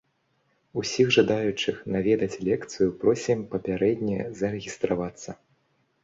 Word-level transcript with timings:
Усіх 0.81 1.07
жадаючых 1.17 1.75
наведаць 1.95 2.39
лекцыю 2.47 2.87
просім 3.03 3.43
папярэдне 3.51 4.17
зарэгістравацца. 4.41 5.37